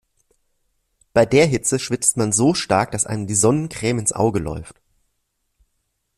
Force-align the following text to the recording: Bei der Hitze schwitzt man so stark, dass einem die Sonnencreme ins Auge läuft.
Bei 1.13 1.27
der 1.27 1.45
Hitze 1.45 1.77
schwitzt 1.77 2.17
man 2.17 2.31
so 2.31 2.55
stark, 2.55 2.89
dass 2.89 3.05
einem 3.05 3.27
die 3.27 3.35
Sonnencreme 3.35 3.99
ins 3.99 4.13
Auge 4.13 4.39
läuft. 4.39 4.81